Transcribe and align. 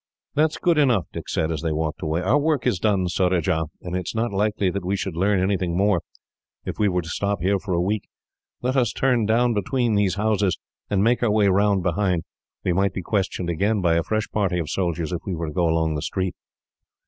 "That 0.33 0.49
is 0.49 0.57
good 0.57 0.79
enough," 0.79 1.05
Dick 1.13 1.29
said, 1.29 1.51
as 1.51 1.61
they 1.61 1.71
walked 1.71 2.01
away. 2.01 2.21
"Our 2.23 2.39
work 2.39 2.65
is 2.65 2.79
done, 2.79 3.07
Surajah, 3.07 3.65
and 3.83 3.95
it 3.95 4.07
is 4.07 4.15
not 4.15 4.31
likely 4.33 4.71
that 4.71 4.83
we 4.83 4.95
should 4.95 5.15
learn 5.15 5.39
anything 5.39 5.77
more, 5.77 6.01
if 6.65 6.79
we 6.79 6.87
were 6.89 7.03
to 7.03 7.07
stop 7.07 7.41
here 7.41 7.59
for 7.59 7.75
a 7.75 7.79
week. 7.81 8.09
Let 8.63 8.75
us 8.75 8.93
turn 8.93 9.27
down 9.27 9.53
between 9.53 9.93
these 9.93 10.15
houses, 10.15 10.57
and 10.89 11.03
make 11.03 11.21
our 11.21 11.29
way 11.29 11.49
round 11.49 11.83
behind. 11.83 12.23
We 12.63 12.73
might 12.73 12.95
be 12.95 13.03
questioned 13.03 13.51
again, 13.51 13.79
by 13.79 13.93
a 13.93 14.01
fresh 14.01 14.27
party 14.29 14.57
of 14.57 14.71
soldiers, 14.71 15.11
if 15.13 15.21
we 15.27 15.35
were 15.35 15.45
to 15.49 15.53
go 15.53 15.67
along 15.69 15.93
the 15.93 16.01
street." 16.01 16.33